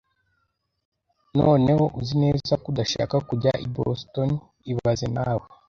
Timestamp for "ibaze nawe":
4.71-5.45